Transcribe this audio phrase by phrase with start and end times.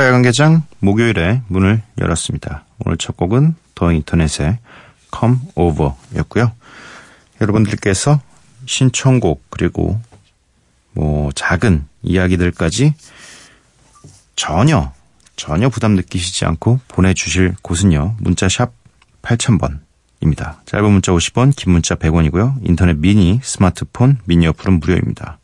[0.00, 2.64] 야간 개장 목요일에 문을 열었습니다.
[2.84, 4.58] 오늘 첫 곡은 더 인터넷의
[5.18, 6.52] Come Over였고요.
[7.40, 8.20] 여러분들께서
[8.66, 10.00] 신청곡 그리고
[10.92, 12.94] 뭐 작은 이야기들까지
[14.36, 14.92] 전혀
[15.36, 18.16] 전혀 부담 느끼시지 않고 보내주실 곳은요.
[18.20, 18.72] 문자샵
[19.22, 20.64] 8000번입니다.
[20.66, 22.58] 짧은 문자 50원, 긴 문자 100원이고요.
[22.62, 25.38] 인터넷 미니, 스마트폰, 미니 어플은 무료입니다.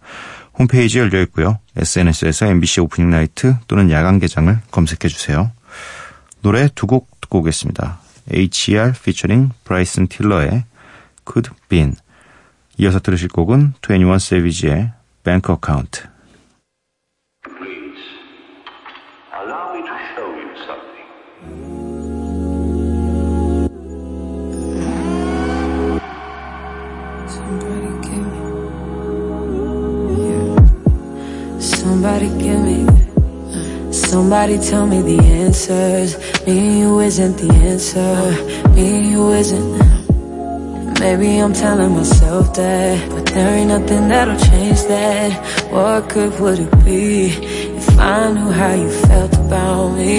[0.59, 1.59] 홈페이지 열려 있고요.
[1.77, 5.53] SNS에서 MBC 오프닝 나이트 또는 야간 개장을 검색해 주세요.
[6.43, 8.01] 노래 두 곡 듣고 오겠습니다.
[8.33, 8.91] H.E.R.
[8.97, 10.65] featuring 브라이슨 틸러의
[11.31, 11.95] Could Been
[12.79, 14.93] 이어서 들으실 곡은 21 Savage의
[15.25, 16.03] Bank Account
[31.89, 32.87] Somebody give me.
[33.91, 36.19] Somebody tell me the answers.
[36.47, 38.15] Me and you isn't the answer.
[38.75, 41.01] Me and you isn't.
[41.01, 45.33] Maybe I'm telling myself that, but there ain't nothing that'll change that.
[45.73, 47.29] What good would it be
[47.81, 50.19] if I knew how you felt about me?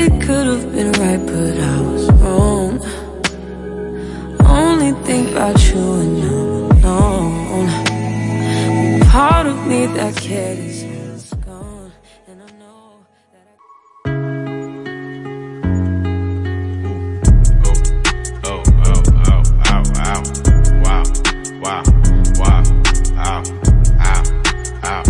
[0.00, 2.80] It could have been right, but I was wrong.
[4.46, 7.91] Only think about you and I'm alone.
[9.12, 11.92] Part of me that cared is gone,
[12.26, 14.08] and I know that I.
[18.46, 20.22] Oh, oh, oh, ow, ow.
[20.80, 21.04] Wow,
[21.60, 21.82] wow,
[22.40, 22.62] wow,
[23.18, 23.42] ow,
[24.00, 24.22] ow,
[24.82, 25.02] ow,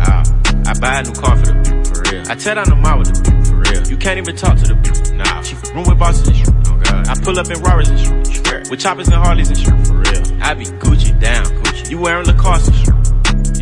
[0.00, 0.22] ow.
[0.64, 2.24] I buy a new car for the bitch, for real.
[2.30, 3.82] I tear down the mall with the bitch, for real.
[3.86, 5.42] You can't even talk to the bitch, nah.
[5.42, 7.06] She room with bosses and shit, oh god.
[7.06, 8.70] I pull up in Rarers and shit, shit.
[8.70, 10.42] With choppers and Harleys and shit, for real.
[10.42, 11.90] I be Gucci down, Gucci.
[11.90, 13.01] You wearing Lacoste and shit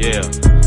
[0.01, 0.23] yeah.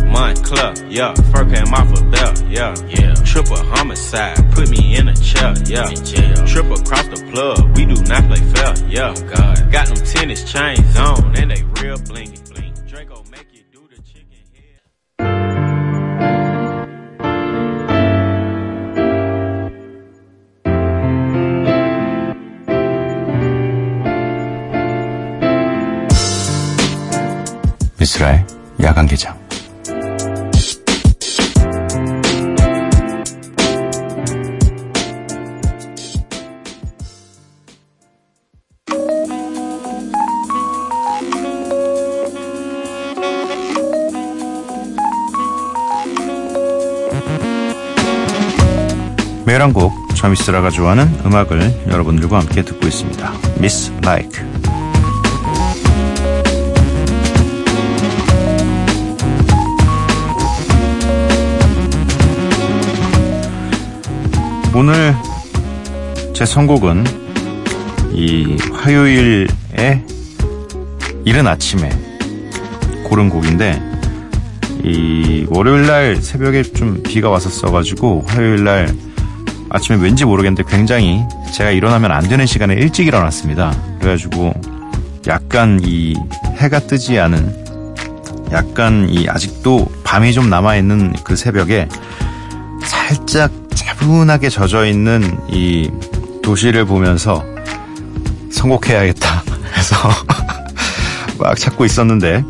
[0.06, 1.14] Mont Club, yeah.
[1.32, 2.76] Fur came off a belt, yeah.
[2.88, 3.16] yeah.
[3.26, 5.90] Triple homicide, put me in a chair, yeah.
[5.90, 9.14] In Trip across the plug, we do not play fair, yeah.
[9.16, 9.72] Oh God.
[9.72, 12.40] Got them tennis chains on, and they real blingy.
[12.54, 12.74] Bling.
[12.88, 15.24] Draco make you do the chicken head.
[27.98, 28.63] Mr.
[28.84, 29.42] 야간 개장
[49.46, 53.32] 매일 한 곡, 저 미스라가 좋아하는 음악을 여러분들과 함께 듣고 있습니다.
[53.60, 54.63] 미스 라이크
[64.76, 65.16] 오늘
[66.34, 67.04] 제 선곡은
[68.12, 70.04] 이 화요일에
[71.26, 71.90] 이른 아침에
[73.04, 73.80] 고른 곡인데
[74.84, 78.92] 이 월요일 날 새벽에 좀 비가 왔었어가지고 화요일 날
[79.70, 81.24] 아침에 왠지 모르겠는데 굉장히
[81.54, 83.80] 제가 일어나면 안 되는 시간에 일찍 일어났습니다.
[84.00, 84.54] 그래가지고
[85.28, 86.16] 약간 이
[86.58, 87.64] 해가 뜨지 않은
[88.52, 91.88] 약간 이 아직도 밤이 좀 남아있는 그 새벽에
[92.84, 93.63] 살짝
[94.04, 95.90] 차분하게 젖어 있는 이
[96.42, 97.42] 도시를 보면서
[98.52, 99.44] 선곡해야겠다
[99.78, 99.96] 해서
[101.40, 102.44] 막 찾고 있었는데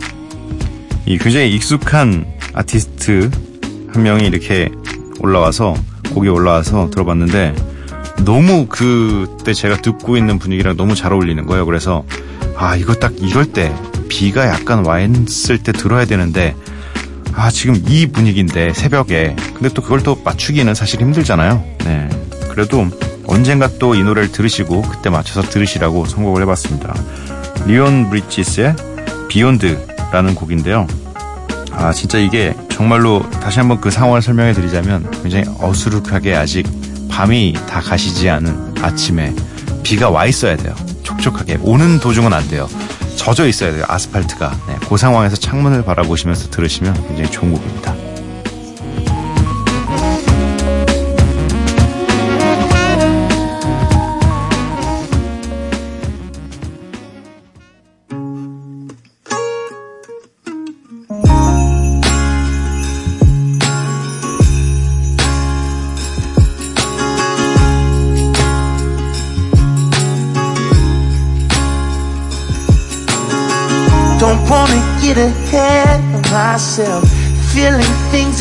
[1.05, 3.29] 이 굉장히 익숙한 아티스트
[3.93, 4.71] 한 명이 이렇게
[5.19, 5.75] 올라와서
[6.15, 7.53] 곡이 올라와서 들어봤는데
[8.25, 11.67] 너무 그때 제가 듣고 있는 분위기랑 너무 잘 어울리는 거예요.
[11.67, 12.03] 그래서
[12.57, 13.71] 아 이거 딱 이럴 때
[14.09, 16.55] 비가 약간 와 있을 때 들어야 되는데
[17.35, 21.63] 아 지금 이 분위기인데 새벽에 근데 또 그걸 또 맞추기는 사실 힘들잖아요.
[21.85, 22.09] 네
[22.49, 22.87] 그래도
[23.25, 26.93] 언젠가 또 이 노래를 들으시고 그때 맞춰서 들으시라고 선곡을 해봤습니다.
[27.65, 28.75] 리온 브리지스의
[29.29, 30.87] 비욘드라는 곡인데요.
[31.71, 36.67] 아 진짜 이게 정말로 다시 한번 그 상황을 설명해 드리자면 굉장히 어수룩하게 아직
[37.09, 39.33] 밤이 다 가시지 않은 아침에
[39.83, 40.73] 비가 와 있어야 돼요.
[41.03, 42.67] 촉촉하게 오는 도중은 안 돼요.
[43.15, 43.85] 젖어 있어야 돼요.
[43.87, 44.59] 아스팔트가.
[44.67, 47.95] 네, 그 상황에서 창문을 바라보시면서 들으시면 굉장히 좋은 곡입니다.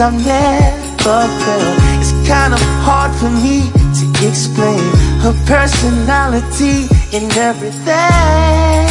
[0.01, 1.79] I've never felt.
[2.01, 4.83] It's kind of hard for me to explain
[5.21, 8.89] her personality and everything.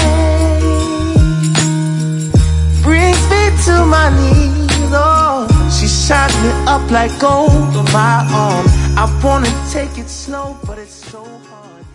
[2.84, 4.92] Brings me to my knees.
[4.94, 8.66] Oh, she shines me up like gold on my arm.
[8.98, 11.86] I wanna take it slow, but it's so hard.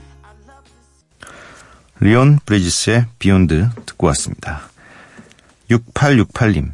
[2.01, 4.69] 리온 브리지스의 비욘드 듣고 왔습니다.
[5.71, 6.73] 6868님.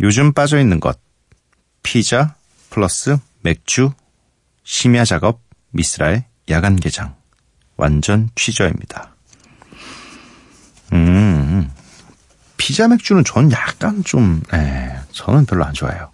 [0.00, 1.03] 요즘 빠져있는 것.
[1.84, 2.34] 피자
[2.70, 3.92] 플러스 맥주
[4.64, 5.40] 심야 작업
[5.70, 7.14] 미스라의 야간 개장.
[7.76, 9.14] 완전 취저입니다.
[10.92, 11.70] 음.
[12.56, 16.10] 피자 맥주는 전 약간 좀, 에, 저는 별로 안 좋아해요.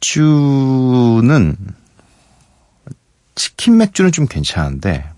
[0.00, 1.56] 맥주는,
[3.36, 5.08] 치킨 맥주는 좀 괜찮은데,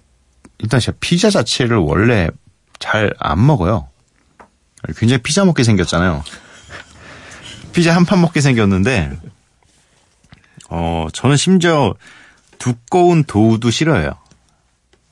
[0.58, 2.28] 일단 제가 피자 자체를 원래
[2.78, 3.88] 잘 안 먹어요.
[4.98, 6.22] 굉장히 피자 먹게 생겼잖아요.
[7.74, 9.18] 피자 한 판 먹게 생겼는데,
[10.70, 11.94] 어, 저는 심지어
[12.58, 14.12] 두꺼운 도우도 싫어해요.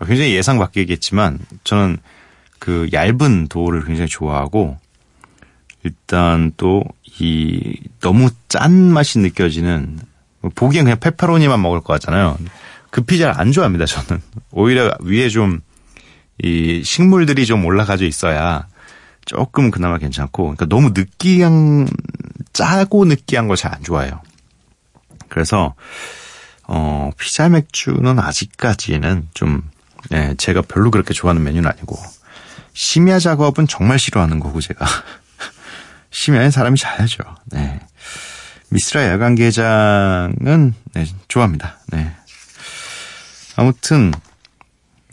[0.06, 1.98] 굉장히 예상 밖이겠지만, 저는
[2.58, 4.78] 그 얇은 도우를 굉장히 좋아하고,
[5.84, 6.84] 일단 또
[7.20, 9.98] 이 너무 짠 맛이 느껴지는,
[10.54, 12.38] 보기엔 그냥 페퍼로니만 먹을 것 같잖아요.
[12.90, 14.22] 그 피자를 안 좋아합니다, 저는.
[14.50, 15.60] 오히려 위에 좀,
[16.42, 18.66] 이 식물들이 좀 올라가져 있어야
[19.26, 21.86] 조금 그나마 괜찮고, 그러니까 너무 느끼한,
[22.52, 24.20] 짜고 느끼한 걸 잘 안 좋아해요.
[25.28, 25.74] 그래서,
[26.64, 29.62] 어, 피자 맥주는 아직까지는 좀,
[30.10, 31.98] 네, 제가 별로 그렇게 좋아하는 메뉴는 아니고,
[32.74, 34.84] 심야 작업은 정말 싫어하는 거고, 제가.
[36.10, 37.22] 심야엔 사람이 자야죠.
[37.46, 37.80] 네.
[38.68, 41.78] 미스라 야간 개장은, 네, 좋아합니다.
[41.88, 42.12] 네.
[43.56, 44.12] 아무튼,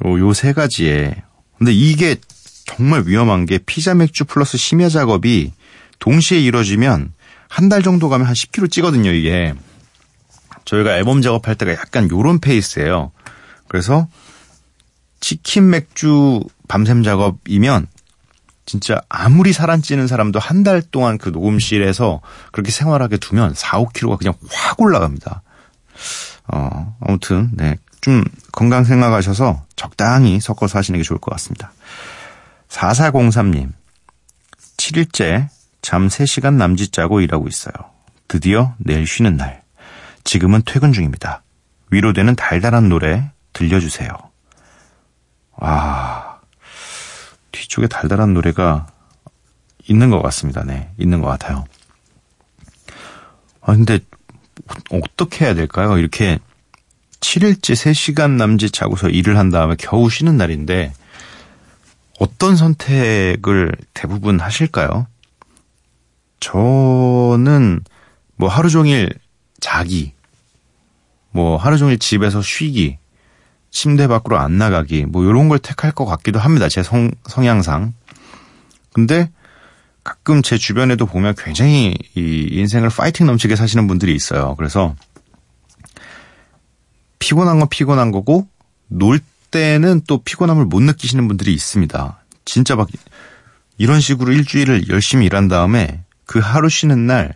[0.05, 1.23] 요 세 가지에.
[1.57, 2.15] 근데 이게
[2.65, 5.51] 정말 위험한 게 피자 맥주 플러스 심야 작업이
[5.99, 7.11] 동시에 이루어지면
[7.49, 9.53] 한 달 정도 가면 한 10kg 찌거든요, 이게.
[10.65, 13.11] 저희가 앨범 작업할 때가 약간 요런 페이스예요.
[13.67, 14.07] 그래서
[15.19, 17.87] 치킨 맥주 밤샘 작업이면
[18.65, 23.79] 진짜 아무리 살 안 찌는 사람도 한 달 동안 그 녹음실에서 그렇게 생활하게 두면 4,
[23.79, 25.41] 5kg가 그냥 확 올라갑니다.
[26.53, 27.77] 어, 아무튼, 네.
[28.01, 31.73] 좀 건강 생각하셔서 적당히 섞어서 하시는 게 좋을 것 같습니다.
[32.69, 33.71] 4403님.
[34.77, 35.49] 7일째
[35.81, 37.73] 잠 3시간 남짓 자고 일하고 있어요.
[38.27, 39.63] 드디어 내일 쉬는 날.
[40.23, 41.43] 지금은 퇴근 중입니다.
[41.91, 44.09] 위로되는 달달한 노래 들려주세요.
[45.53, 46.39] 와,
[47.51, 48.87] 뒤쪽에 달달한 노래가
[49.87, 50.63] 있는 것 같습니다.
[50.63, 51.65] 네, 있는 것 같아요.
[53.61, 53.99] 아, 근데
[54.91, 55.97] 어떻게 해야 될까요?
[55.97, 56.39] 이렇게
[57.19, 60.93] 7일째 3시간 남짓 자고서 일을 한 다음에 겨우 쉬는 날인데
[62.19, 65.07] 어떤 선택을 대부분 하실까요?
[66.39, 67.81] 저는
[68.35, 69.13] 뭐 하루 종일
[69.59, 70.13] 자기,
[71.31, 72.97] 뭐 하루 종일 집에서 쉬기,
[73.71, 76.69] 침대 밖으로 안 나가기, 뭐 이런 걸 택할 것 같기도 합니다.
[76.69, 77.93] 제 성, 성향상.
[78.93, 79.29] 근데
[80.03, 84.55] 가끔 제 주변에도 보면 굉장히 이 인생을 파이팅 넘치게 사시는 분들이 있어요.
[84.55, 84.95] 그래서
[87.19, 88.47] 피곤한 건 피곤한 거고
[88.87, 89.19] 놀
[89.51, 92.23] 때는 또 피곤함을 못 느끼시는 분들이 있습니다.
[92.45, 92.87] 진짜 막
[93.77, 97.33] 이런 식으로 일주일을 열심히 일한 다음에 그 하루 쉬는 날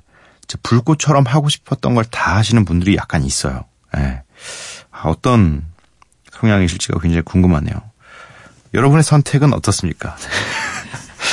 [0.62, 3.66] 불꽃처럼 하고 싶었던 걸 다 하시는 분들이 약간 있어요.
[3.98, 4.22] 예.
[4.92, 5.66] 아, 어떤
[6.32, 7.74] 성향이실지가 굉장히 궁금하네요.
[8.76, 10.16] 여러분의 선택은 어떻습니까?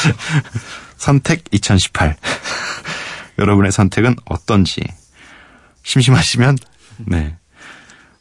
[0.97, 2.17] 선택 2018.
[3.39, 4.83] 여러분의 선택은 어떤지
[5.83, 6.57] 심심하시면
[7.09, 7.37] 네.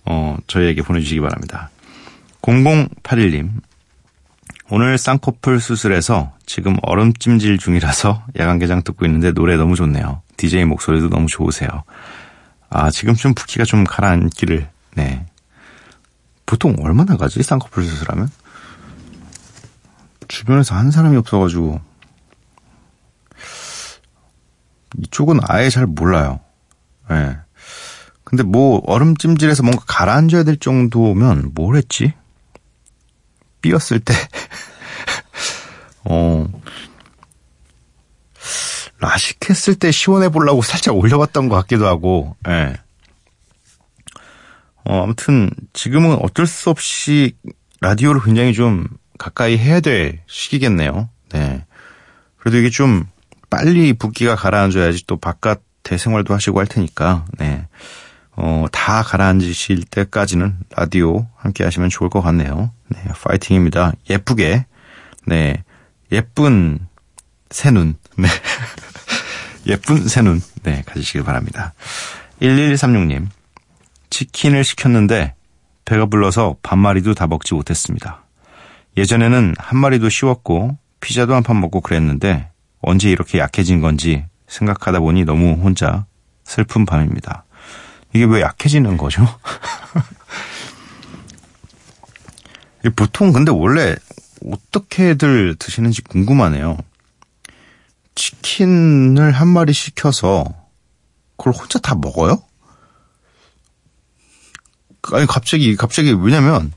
[0.04, 1.70] 어, 저희에게 보내 주시기 바랍니다.
[2.42, 3.52] 0081님.
[4.72, 10.22] 오늘 쌍꺼풀 수술해서 지금 얼음찜질 중이라서 야간개장 듣고 있는데 노래 너무 좋네요.
[10.38, 11.70] DJ 목소리도 너무 좋으세요.
[12.70, 15.26] 아, 지금 좀 붓기가 좀 가라앉기를 네.
[16.46, 17.42] 보통 얼마나 가지?
[17.42, 18.30] 쌍꺼풀 수술하면?
[20.28, 21.82] 주변에서 한 사람이 없어가지고
[25.00, 26.40] 이쪽은 아예 잘 몰라요.
[27.10, 27.16] 예.
[27.16, 27.38] 네.
[28.24, 32.14] 근데 뭐 얼음찜질해서 뭔가 가라앉아야 될 정도면 뭘 했지?
[33.62, 34.14] 삐었을 때,
[36.06, 36.48] 어,
[39.00, 42.52] 라식 했을 때 시원해 보려고 살짝 올려봤던 것 같기도 하고, 예.
[42.52, 42.76] 네.
[44.86, 47.36] 어, 아무튼 지금은 어쩔 수 없이
[47.82, 48.88] 라디오를 굉장히 좀
[49.18, 51.10] 가까이 해야 될 시기겠네요.
[51.32, 51.66] 네.
[52.38, 53.06] 그래도 이게 좀
[53.50, 57.68] 빨리 붓기가 가라앉아야지 또 바깥 대생활도 하시고 할 테니까, 네.
[58.32, 62.72] 어, 다 가라앉으실 때까지는 라디오 함께 하시면 좋을 것 같네요.
[62.88, 63.92] 네, 파이팅입니다.
[64.10, 64.66] 예쁘게,
[65.26, 65.64] 네,
[66.12, 66.88] 예쁜
[67.50, 68.28] 새눈, 네.
[69.68, 71.74] 예쁜 새눈, 네, 가지시길 바랍니다.
[72.42, 73.28] 1136님,
[74.10, 75.36] 치킨을 시켰는데
[75.86, 78.24] 배가 불러서 반마리도 다 먹지 못했습니다.
[78.98, 82.50] 예전에는 한 마리도 쉬웠고 피자도 한 판 먹고 그랬는데
[82.82, 86.06] 언제 이렇게 약해진 건지 생각하다 보니 너무 혼자
[86.44, 87.46] 슬픈 밤입니다.
[88.14, 89.26] 이게 왜 약해지는 거죠?
[92.96, 93.96] 보통 근데 원래
[94.46, 96.78] 어떻게들 드시는지 궁금하네요.
[98.16, 100.46] 치킨을 한 마리 시켜서
[101.38, 102.42] 그걸 혼자 다 먹어요?
[105.14, 106.74] 아니 갑자기 갑자기 왜냐면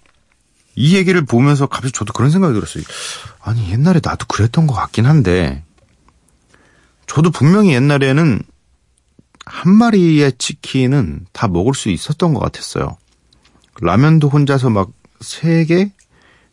[0.74, 2.84] 이 얘기를 보면서 갑자기 저도 그런 생각이 들었어요.
[3.40, 5.64] 아니 옛날에 나도 그랬던 것 같긴 한데
[7.06, 8.42] 저도 분명히 옛날에는
[9.44, 12.96] 한 마리의 치킨은 다 먹을 수 있었던 것 같았어요.
[13.80, 14.90] 라면도 혼자서 막
[15.22, 15.92] 세 개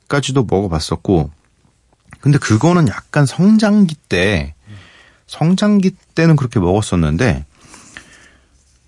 [0.09, 1.31] 까지도 먹어봤었고,
[2.19, 4.55] 근데 그거는 약간 성장기 때,
[5.27, 7.45] 성장기 때는 그렇게 먹었었는데,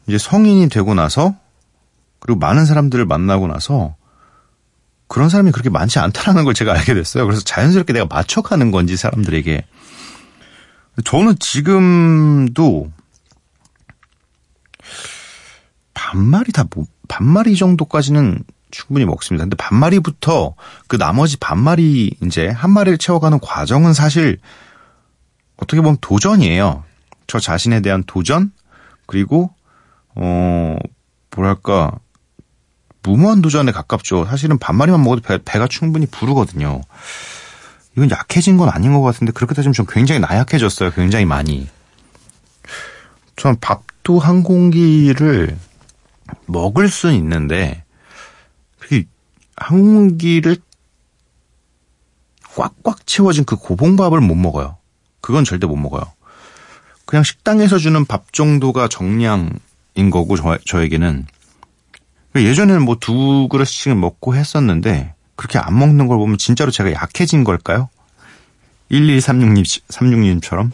[0.07, 1.35] 이제 성인이 되고 나서,
[2.19, 3.95] 그리고 많은 사람들을 만나고 나서,
[5.07, 7.25] 그런 사람이 그렇게 많지 않다라는 걸 제가 알게 됐어요.
[7.25, 9.65] 그래서 자연스럽게 내가 맞춰가는 건지 사람들에게.
[11.03, 12.91] 저는 지금도
[15.93, 19.43] 반마리 다, 뭐, 반마리 정도까지는 충분히 먹습니다.
[19.43, 20.55] 근데 반마리부터
[20.87, 24.39] 그 나머지 반마리 이제 한 마리를 채워가는 과정은 사실
[25.57, 26.83] 어떻게 보면 도전이에요.
[27.27, 28.51] 저 자신에 대한 도전?
[29.05, 29.53] 그리고,
[30.15, 30.77] 어,
[31.35, 31.91] 뭐랄까,
[33.03, 34.25] 무모한 도전에 가깝죠.
[34.25, 36.81] 사실은 반마리만 먹어도 배, 배가 충분히 부르거든요.
[37.95, 40.91] 이건 약해진 건 아닌 것 같은데 그렇게 따지면 좀 굉장히 나약해졌어요.
[40.91, 41.67] 굉장히 많이.
[43.35, 45.57] 전 밥도 한 공기를
[46.45, 47.83] 먹을 수는 있는데
[49.62, 50.58] 한 공기를
[52.56, 54.77] 꽉꽉 채워진 그 고봉밥을 못 먹어요.
[55.22, 56.03] 그건 절대 못 먹어요.
[57.06, 61.27] 그냥 식당에서 주는 밥 정도가 정량인 거고 저, 저에게는
[62.36, 67.89] 예전에는 뭐 두 그릇씩은 먹고 했었는데 그렇게 안 먹는 걸 보면 진짜로 제가 약해진 걸까요?
[68.91, 70.72] 1136님, 36님처럼?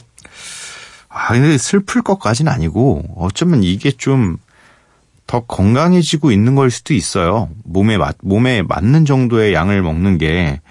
[1.09, 4.37] 아, 근데 슬플 것까지는 아니고 어쩌면 이게 좀
[5.27, 7.49] 더 건강해지고 있는 걸 수도 있어요.
[7.65, 10.61] 몸에 맞, 몸에 맞는 정도의 양을 먹는 게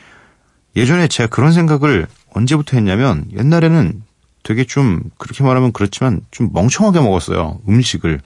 [0.75, 4.03] 예전에 제가 그런 생각을 언제부터 했냐면 옛날에는
[4.43, 7.61] 되게 좀 그렇게 말하면 그렇지만 좀 멍청하게 먹었어요.
[7.69, 8.21] 음식을.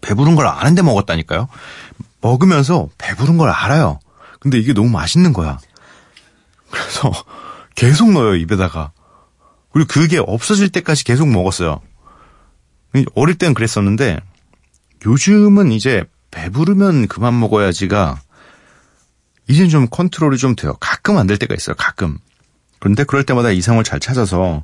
[0.00, 1.48] 배부른 걸 아는데 먹었다니까요.
[2.20, 4.00] 먹으면서 배부른 걸 알아요.
[4.40, 5.58] 근데 이게 너무 맛있는 거야.
[6.70, 7.12] 그래서
[7.74, 8.92] 계속 넣어요, 입에다가.
[9.72, 11.80] 그리고 그게 없어질 때까지 계속 먹었어요.
[13.14, 14.18] 어릴 땐 그랬었는데
[15.06, 18.20] 요즘은 이제 배부르면 그만 먹어야지가
[19.48, 20.74] 이젠 좀 컨트롤이 좀 돼요.
[20.80, 21.74] 가끔 안 될 때가 있어요.
[21.76, 22.18] 가끔.
[22.78, 24.62] 그런데 그럴 때마다 이상을 잘 찾아서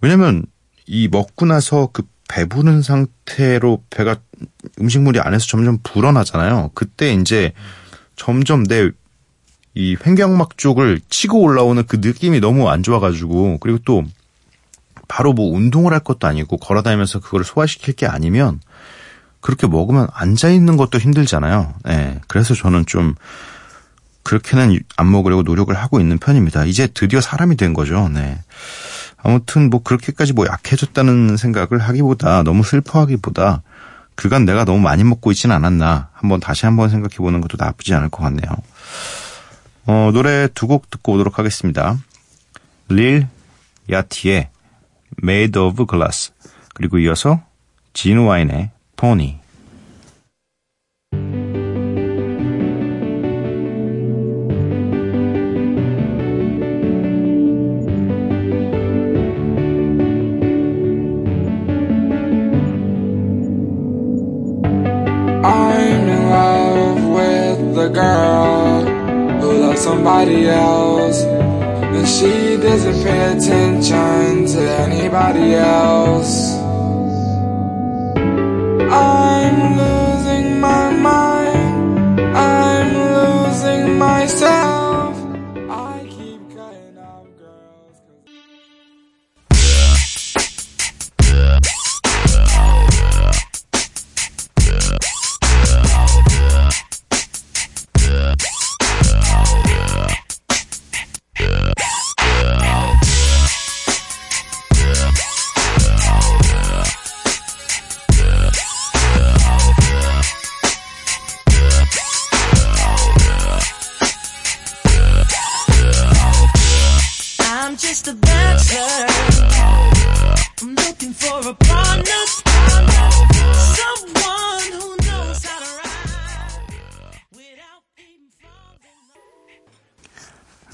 [0.00, 0.44] 왜냐면
[0.86, 4.16] 이 먹고 나서 그 배부른 상태로 배가
[4.80, 6.70] 음식물이 안에서 점점 불어나잖아요.
[6.74, 7.52] 그때 이제
[8.16, 8.90] 점점 내
[9.76, 14.04] 이 횡격막 쪽을 치고 올라오는 그 느낌이 너무 안 좋아가지고 그리고 또
[15.08, 18.60] 바로 뭐 운동을 할 것도 아니고 걸어다니면서 그걸 소화시킬 게 아니면
[19.44, 21.74] 그렇게 먹으면 앉아 있는 것도 힘들잖아요.
[21.84, 23.14] 네, 그래서 저는 좀
[24.22, 26.64] 그렇게는 안 먹으려고 노력을 하고 있는 편입니다.
[26.64, 28.08] 이제 드디어 사람이 된 거죠.
[28.08, 28.38] 네.
[29.22, 33.62] 아무튼 뭐 그렇게까지 뭐 약해졌다는 생각을 하기보다 너무 슬퍼하기보다
[34.14, 38.08] 그간 내가 너무 많이 먹고 있지는 않았나 한번 다시 한번 생각해 보는 것도 나쁘지 않을
[38.08, 38.50] 것 같네요.
[39.84, 41.98] 어, 노래 두 곡 듣고 오도록 하겠습니다.
[42.88, 43.26] 릴
[43.90, 44.48] 야티의
[45.22, 46.32] Made of Glass
[46.72, 47.42] 그리고 이어서
[47.92, 49.36] 진 와인의 Pony
[65.46, 66.64] I knew I
[67.94, 68.82] girl
[69.40, 71.22] who loves somebody else.
[71.22, 76.43] And she doesn't pay attention to anybody else.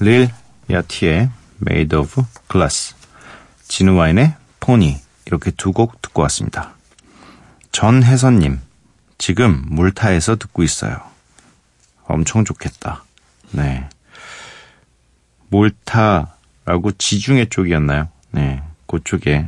[0.01, 0.29] 릴
[0.69, 1.29] 야티의
[1.67, 2.95] Made of Glass,
[3.67, 6.73] 진우와인의 포니 이렇게 두 곡 듣고 왔습니다.
[7.71, 8.59] 전혜선님,
[9.17, 10.99] 지금 물타에서 듣고 있어요.
[12.05, 13.03] 엄청 좋겠다.
[13.51, 13.87] 네.
[15.49, 18.09] 몰타라고 지중해 쪽이었나요?
[18.31, 18.63] 네.
[18.87, 19.47] 그쪽에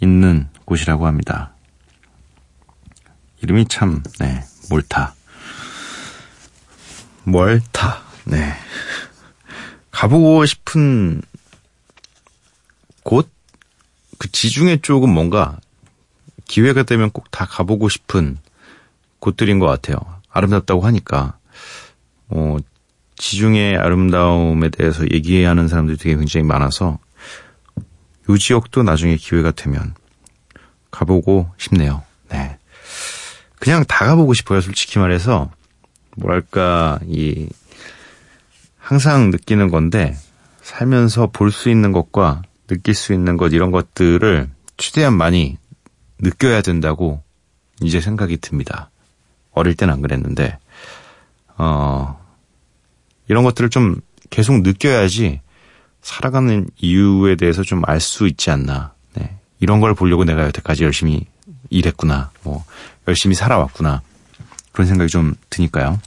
[0.00, 1.52] 있는 곳이라고 합니다.
[3.42, 4.42] 이름이 참, 네.
[4.70, 5.14] 몰타.
[7.24, 8.02] 멀타.
[8.24, 8.54] 네.
[9.94, 11.22] 가보고 싶은
[13.04, 13.30] 곳?
[14.18, 15.58] 그 지중해 쪽은 뭔가
[16.46, 18.38] 기회가 되면 꼭 다 가보고 싶은
[19.20, 19.96] 곳들인 것 같아요.
[20.30, 21.38] 아름답다고 하니까.
[22.28, 22.56] 어,
[23.16, 26.98] 지중해 아름다움에 대해서 얘기하는 사람들이 되게 굉장히 많아서
[28.28, 29.94] 요 지역도 나중에 기회가 되면
[30.90, 32.02] 가보고 싶네요.
[32.30, 32.58] 네.
[33.58, 35.50] 그냥 다 가보고 싶어요, 솔직히 말해서.
[36.16, 37.48] 뭐랄까, 이,
[38.84, 40.14] 항상 느끼는 건데,
[40.62, 45.56] 살면서 볼 수 있는 것과 느낄 수 있는 것, 이런 것들을 최대한 많이
[46.18, 47.22] 느껴야 된다고
[47.82, 48.90] 이제 생각이 듭니다.
[49.52, 50.58] 어릴 땐 안 그랬는데,
[51.56, 52.20] 어,
[53.28, 55.40] 이런 것들을 좀 계속 느껴야지
[56.02, 58.92] 살아가는 이유에 대해서 좀 알 수 있지 않나.
[59.14, 59.38] 네.
[59.60, 61.26] 이런 걸 보려고 내가 여태까지 열심히
[61.70, 62.30] 일했구나.
[62.42, 62.64] 뭐,
[63.08, 64.02] 열심히 살아왔구나.
[64.72, 65.98] 그런 생각이 좀 드니까요.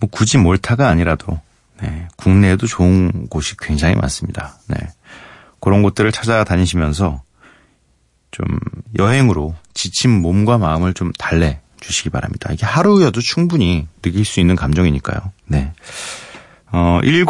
[0.00, 1.40] 뭐 굳이 몰타가 아니라도
[1.80, 4.58] 네, 국내에도 좋은 곳이 굉장히 많습니다.
[4.68, 4.76] 네.
[5.60, 7.22] 그런 곳들을 찾아다니시면서
[8.30, 8.46] 좀
[8.98, 12.50] 여행으로 지친 몸과 마음을 좀 달래 주시기 바랍니다.
[12.52, 15.32] 이게 하루여도 충분히 느낄 수 있는 감정이니까요.
[15.46, 15.72] 네.
[16.72, 17.24] 어, 10,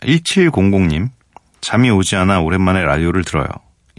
[0.00, 1.10] 1700님,
[1.60, 3.48] 잠이 오지 않아 오랜만에 라디오를 들어요.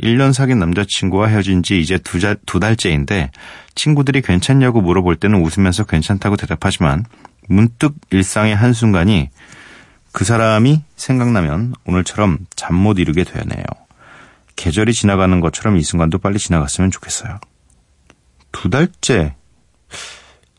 [0.01, 3.31] 1년 사귄 남자친구와 헤어진 지 이제 두, 자, 두 달째인데
[3.75, 7.05] 친구들이 괜찮냐고 물어볼 때는 웃으면서 괜찮다고 대답하지만
[7.47, 9.29] 문득 일상의 한순간이
[10.11, 13.63] 그 사람이 생각나면 오늘처럼 잠 못 이루게 되네요.
[14.55, 17.39] 계절이 지나가는 것처럼 이 순간도 빨리 지나갔으면 좋겠어요.
[18.51, 19.35] 두 달째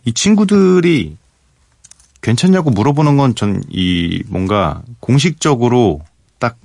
[0.04, 1.16] 이 친구들이
[2.20, 6.02] 괜찮냐고 물어보는 건 전 이 뭔가 공식적으로
[6.38, 6.56] 딱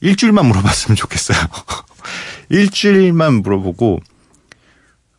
[0.00, 1.38] 일주일만 물어봤으면 좋겠어요.
[2.50, 4.00] 일주일만 물어보고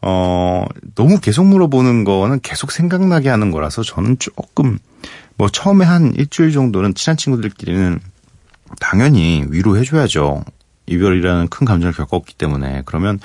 [0.02, 4.80] 어 너무 계속 물어보는 거는 계속 생각나게 하는 거라서 저는 조금
[5.38, 8.00] 뭐 처음에 한 일주일 정도는 친한 친구들끼리는
[8.80, 10.44] 당연히 위로해줘야죠.
[10.88, 13.20] 이별이라는 큰 감정을 겪었기 때문에 그러면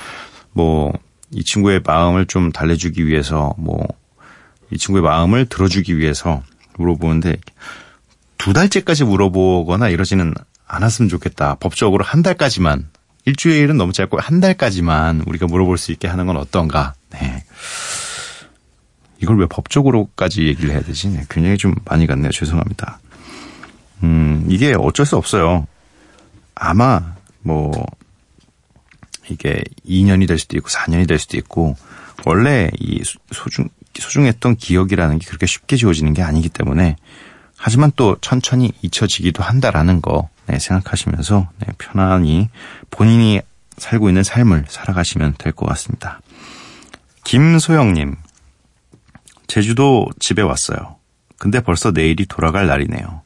[0.52, 0.92] 뭐
[1.36, 3.86] 이 친구의 마음을 좀 달래주기 위해서 뭐
[4.70, 6.42] 이 친구의 마음을 들어주기 위해서
[6.78, 7.36] 물어보는데
[8.38, 10.34] 두 달째까지 물어보거나 이러지는
[10.66, 11.56] 않았으면 좋겠다.
[11.56, 12.88] 법적으로 한 달까지만
[13.26, 16.94] 일주일은 너무 짧고 한 달까지만 우리가 물어볼 수 있게 하는 건 어떤가.
[17.10, 17.44] 네.
[19.20, 21.08] 이걸 왜 법적으로까지 얘기를 해야 되지?
[21.08, 22.30] 네, 굉장히 좀 많이 갔네요.
[22.30, 23.00] 죄송합니다.
[24.02, 25.66] 음, 이게 어쩔 수 없어요.
[26.54, 27.72] 아마 뭐
[29.30, 31.76] 이게 2년이 될 수도 있고 4년이 될 수도 있고
[32.26, 36.96] 원래 이 소중 소중했던 기억이라는 게 그렇게 쉽게 지워지는 게 아니기 때문에
[37.56, 42.48] 하지만 또 천천히 잊혀지기도 한다라는 거 네, 생각하시면서 네, 편안히
[42.90, 43.40] 본인이
[43.78, 46.20] 살고 있는 삶을 살아가시면 될 것 같습니다.
[47.24, 48.16] 김소영님,
[49.46, 50.96] 제주도 집에 왔어요.
[51.38, 53.22] 근데 벌써 내일이 돌아갈 날이네요.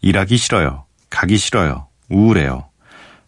[0.00, 0.84] 일하기 싫어요.
[1.10, 1.88] 가기 싫어요.
[2.10, 2.68] 우울해요.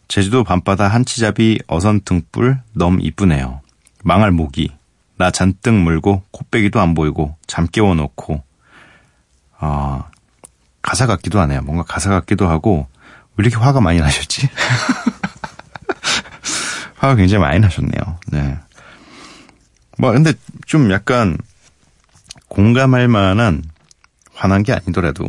[0.07, 3.61] 제주도 밤바다 한치잡이 어선 등불 너무 이쁘네요.
[4.03, 4.71] 망할 모기.
[5.17, 8.43] 나 잔뜩 물고 코빼기도 안 보이고 잠 깨워놓고
[9.59, 10.03] 아
[10.81, 11.61] 가사 같기도 하네요.
[11.61, 12.96] 뭔가 가사 같기도 하고 왜
[13.37, 14.49] 이렇게 화가 많이 나셨지?
[16.97, 18.19] 화가 굉장히 많이 나셨네요.
[18.27, 18.57] 네.
[19.97, 20.33] 뭐 근데
[20.65, 21.37] 좀 약간
[22.47, 23.63] 공감할 만한
[24.33, 25.27] 화난 게 아니더라도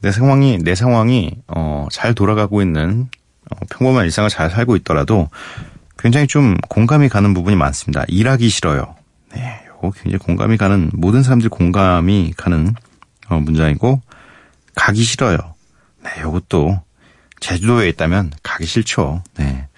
[0.00, 3.08] 내 상황이 내 상황이 어, 잘 돌아가고 있는
[3.50, 5.30] 어, 평범한 일상을 잘 살고 있더라도
[5.98, 8.04] 굉장히 좀 공감이 가는 부분이 많습니다.
[8.08, 8.94] 일하기 싫어요.
[9.34, 12.74] 네, 요거 굉장히 공감이 가는 모든 사람들이 공감이 가는
[13.28, 14.02] 어, 문장이고
[14.74, 15.38] 가기 싫어요.
[16.04, 16.80] 네, 요것도
[17.40, 19.22] 제주도에 있다면 가기 싫죠.
[19.36, 19.68] 네.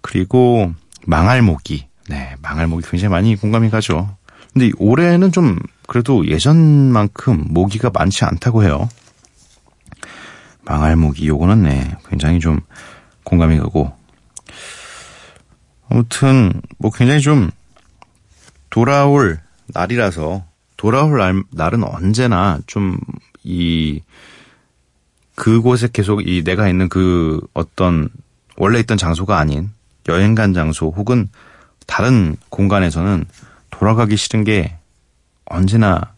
[0.00, 0.72] 그리고
[1.06, 1.88] 망할 모기.
[2.08, 4.16] 네, 망할 모기 굉장히 많이 공감이 가죠.
[4.52, 8.88] 근데 올해는 좀 그래도 예전만큼 모기가 많지 않다고 해요.
[10.64, 12.60] 망할 모기 요거는 네, 굉장히 좀
[13.24, 13.92] 공감이 가고
[15.88, 17.50] 아무튼 뭐 굉장히 좀
[18.70, 20.44] 돌아올 날이라서
[20.76, 24.02] 돌아올 날, 날은 언제나 좀이
[25.38, 28.08] 그곳에 계속 이 내가 있는 그 어떤
[28.56, 29.70] 원래 있던 장소가 아닌
[30.08, 31.28] 여행 간 장소 혹은
[31.86, 33.24] 다른 공간에서는
[33.70, 34.76] 돌아가기 싫은 게
[35.44, 36.12] 언제나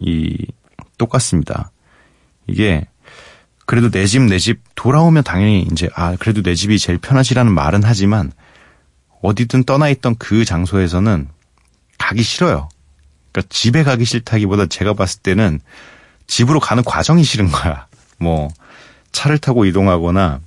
[0.00, 0.36] 이
[0.98, 1.70] 똑같습니다.
[2.46, 2.86] 이게
[3.64, 7.80] 그래도 내 집 내 집 돌아오면 당연히 이제 아 그래도 내 집이 제일 편하시라는 말은
[7.84, 8.32] 하지만
[9.22, 11.26] 어디든 떠나 있던 그 장소에서는
[11.96, 12.68] 가기 싫어요.
[13.32, 15.58] 그러니까 집에 가기 싫다기보다 제가 봤을 때는
[16.26, 17.86] 집으로 가는 과정이 싫은 거야.
[18.22, 18.48] 뭐
[19.12, 20.40] 차를 타고 이동하거나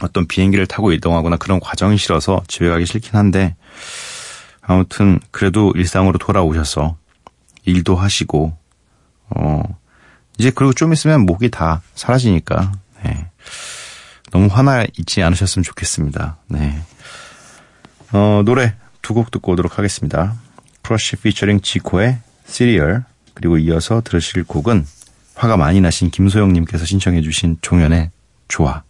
[0.00, 3.56] 어떤 비행기를 타고 이동하거나 그런 과정이 싫어서 집에 가기 싫긴 한데
[4.60, 6.96] 아무튼 그래도 일상으로 돌아오셔서
[7.64, 8.56] 일도 하시고
[9.30, 9.62] 어
[10.38, 12.72] 이제 그리고 좀 있으면 목이 다 사라지니까
[13.04, 13.26] 네.
[14.30, 16.36] 너무 화나 있지 않으셨으면 좋겠습니다.
[16.48, 16.80] 네.
[18.12, 20.34] 어, 노래 두 곡 듣고 오도록 하겠습니다.
[20.82, 24.86] 크러쉬 피처링 지코의 시리얼 그리고 이어서 들으실 곡은
[25.38, 28.10] 화가 많이 나신 김소영님께서 신청해 주신 종현의
[28.48, 28.82] 좋아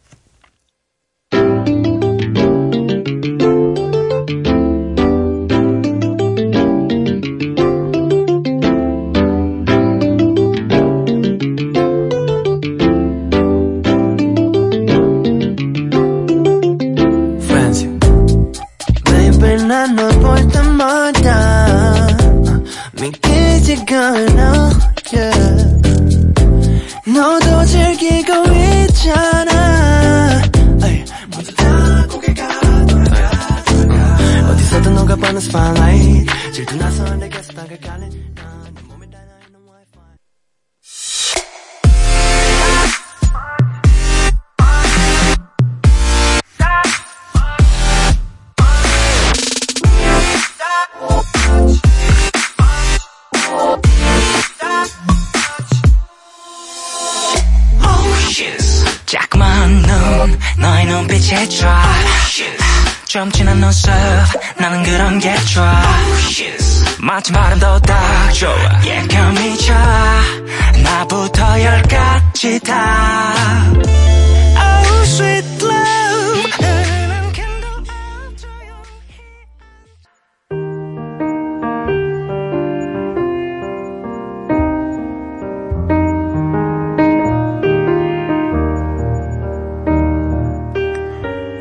[67.18, 68.32] drive 마치 바람도 딱.
[68.32, 68.52] 좋아.
[68.84, 69.74] 예감 미쳐
[70.84, 73.34] 나부터 열까지 다.
[74.56, 75.98] Oh sweet love.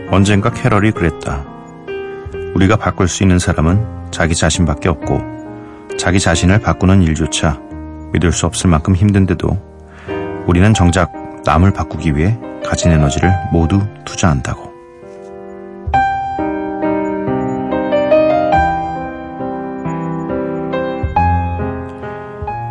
[0.09, 1.45] 언젠가 캐럴이 그랬다.
[2.55, 5.36] 우리가 바꿀 수 있는 사람은 자기 자신밖에 없고
[5.97, 7.59] 자기 자신을 바꾸는 일조차
[8.13, 11.11] 믿을 수 없을 만큼 힘든데도 우리는 정작
[11.43, 14.67] 남을 바꾸기 위해 가진 에너지를 모두 투자한다고.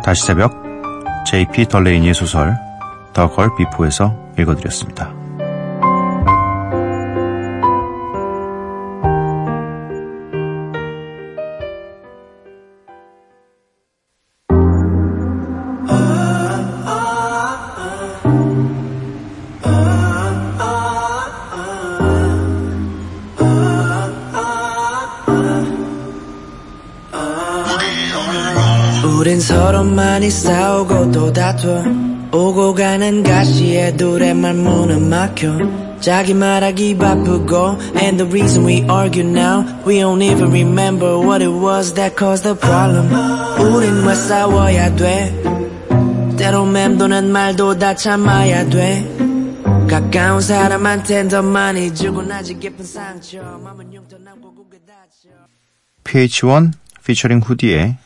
[0.03, 0.53] 다시 새벽
[1.25, 2.55] JP 덜레이니의 소설
[3.13, 5.16] 더 걸 비포에서 읽어드렸습니다.
[29.17, 35.57] 우린 서로 많이 싸우고 또 다퉈 오고 가는 가시에 둘의 말문은 막혀
[35.99, 41.49] 자기 말하기 바쁘고 And the reason we argue now We don't even remember what it
[41.49, 43.09] was that caused the problem.
[43.59, 45.33] 우린 왜 싸워야 돼.
[46.37, 49.03] 때로 맴도는 말도 다 참아야 돼.
[49.89, 53.41] 가까운 사람한텐 더 많이 주고 나지 깊은 상처.
[53.41, 55.29] 맘은 흉터 남고 고개 다쳐.
[56.03, 57.97] PH1 피처링 후디의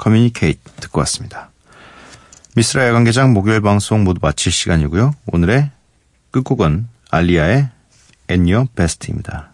[0.00, 1.50] 커뮤니케이트 듣고 왔습니다.
[2.56, 5.12] 미스라 야간개장 목요일 방송 모두 마칠 시간이고요.
[5.26, 5.70] 오늘의
[6.30, 7.68] 끝곡은 알리아의
[8.30, 9.50] And Your Best입니다.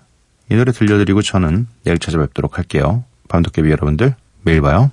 [0.48, 3.02] 이 노래 들려드리고 저는 내일 찾아뵙도록 할게요.
[3.28, 4.92] 밤도깨비 여러분들 매일 봐요.